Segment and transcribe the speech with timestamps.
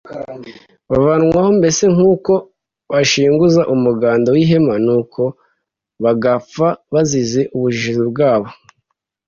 [0.89, 2.33] bavanwaho, mbese nk'uko
[2.91, 5.21] bashinguza umuganda w'ihema, nuko
[6.03, 8.49] bagapfa bazize ubujiji bwabo